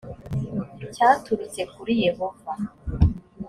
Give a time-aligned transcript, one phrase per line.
[0.95, 2.51] cyaturutse kuri yehova